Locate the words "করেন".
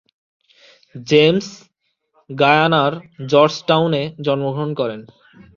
4.73-5.01